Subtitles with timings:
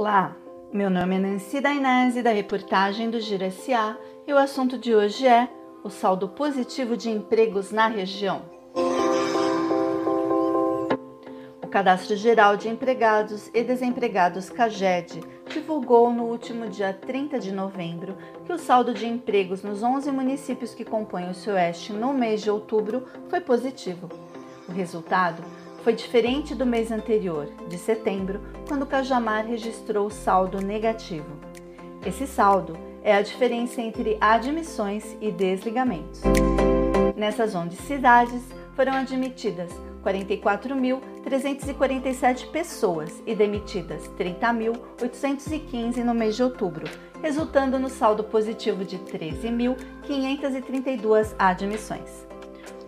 [0.00, 0.36] Olá,
[0.72, 5.26] meu nome é Nancy Dainese da reportagem do Giro SA e o assunto de hoje
[5.26, 5.48] é
[5.82, 8.42] o saldo positivo de empregos na região.
[11.60, 15.20] O Cadastro Geral de Empregados e Desempregados CAGED
[15.52, 20.76] divulgou no último dia 30 de novembro que o saldo de empregos nos 11 municípios
[20.76, 24.08] que compõem o Sueste no mês de outubro foi positivo.
[24.68, 25.42] O resultado
[25.82, 31.38] foi diferente do mês anterior, de setembro, quando Cajamar registrou saldo negativo.
[32.04, 36.20] Esse saldo é a diferença entre admissões e desligamentos.
[37.16, 38.42] Nessas 11 cidades
[38.74, 39.72] foram admitidas
[40.04, 46.84] 44.347 pessoas e demitidas 30.815 no mês de outubro,
[47.20, 52.27] resultando no saldo positivo de 13.532 admissões.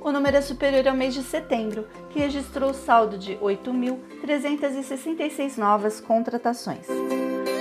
[0.02, 6.86] O número é superior ao mês de setembro, que registrou saldo de 8.366 novas contratações.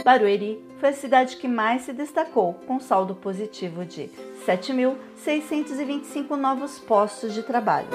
[0.05, 4.09] Barueri foi a cidade que mais se destacou, com saldo positivo de
[4.47, 7.89] 7.625 novos postos de trabalho.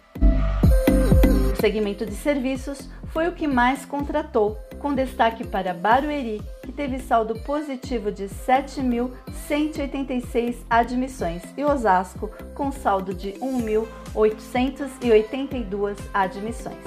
[1.51, 6.97] O segmento de serviços foi o que mais contratou, com destaque para Barueri, que teve
[6.97, 16.77] saldo positivo de 7.186 admissões, e Osasco, com saldo de 1.882 admissões.